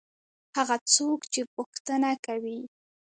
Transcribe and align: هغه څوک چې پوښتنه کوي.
هغه 0.57 0.75
څوک 0.93 1.19
چې 1.33 1.41
پوښتنه 1.55 2.11
کوي. 2.25 2.59